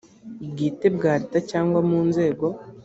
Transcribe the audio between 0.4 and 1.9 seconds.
bwite bwa leta cyangwa